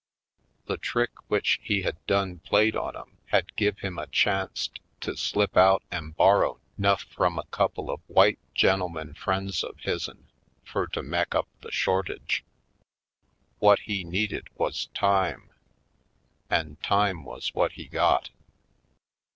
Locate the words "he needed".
13.81-14.47